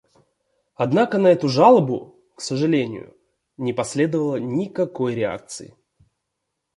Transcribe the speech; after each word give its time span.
Однако 0.73 1.19
на 1.19 1.27
эту 1.27 1.47
жалобу, 1.47 2.19
к 2.33 2.41
сожалению, 2.41 3.15
не 3.57 3.71
последовало 3.71 4.37
никакой 4.37 5.13
реакции. 5.13 5.75